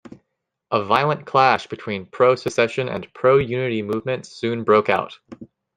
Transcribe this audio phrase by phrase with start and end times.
[0.71, 5.19] A violent clash between pro-secession and pro-unity movements soon broke out.